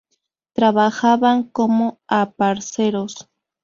Trabajaban 0.53 1.43
como 1.51 1.99
aparceros. 2.07 3.29